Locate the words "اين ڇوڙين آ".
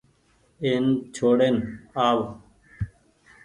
0.63-2.07